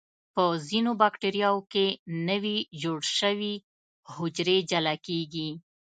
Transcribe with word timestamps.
په 0.33 0.43
ځینو 0.67 0.91
بکټریاوو 1.01 1.67
کې 1.73 1.85
نوي 2.29 2.57
جوړ 2.81 2.99
شوي 3.17 3.53
حجرې 4.15 4.57
جلا 4.69 4.95
کیږي. 5.07 5.49